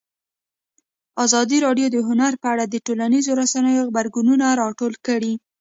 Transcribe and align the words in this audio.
ازادي 1.25 1.57
راډیو 1.65 1.87
د 1.91 1.97
هنر 2.07 2.33
په 2.41 2.47
اړه 2.53 2.65
د 2.67 2.75
ټولنیزو 2.85 3.31
رسنیو 3.41 3.87
غبرګونونه 3.89 4.45
راټول 4.61 4.93
کړي. 5.07 5.33